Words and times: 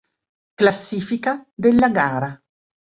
Classifica 0.55 1.47
della 1.53 1.89
gara 1.89 2.41